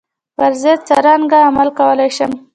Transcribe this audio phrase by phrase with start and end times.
[0.37, 2.31] پر ضد څرنګه عمل کولای شم.